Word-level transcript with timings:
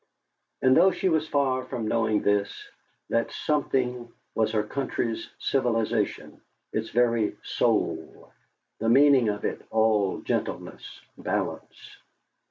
And 0.63 0.75
though 0.75 0.89
she 0.89 1.09
was 1.09 1.27
far 1.27 1.63
from 1.63 1.87
knowing 1.87 2.23
this, 2.23 2.67
that 3.11 3.31
something 3.31 4.11
was 4.33 4.51
her 4.51 4.63
country's 4.63 5.29
civilisation, 5.37 6.41
its 6.73 6.89
very 6.89 7.37
soul, 7.43 8.31
the 8.79 8.89
meaning 8.89 9.29
of 9.29 9.45
it 9.45 9.61
all 9.69 10.21
gentleness, 10.21 11.01
balance. 11.19 11.97